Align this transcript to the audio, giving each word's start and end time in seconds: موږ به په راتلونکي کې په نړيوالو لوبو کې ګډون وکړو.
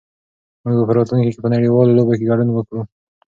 موږ 0.63 0.75
به 0.79 0.83
په 0.87 0.93
راتلونکي 0.97 1.31
کې 1.33 1.39
په 1.43 1.49
نړيوالو 1.55 1.95
لوبو 1.97 2.13
کې 2.17 2.27
ګډون 2.29 2.49
وکړو. 2.51 2.81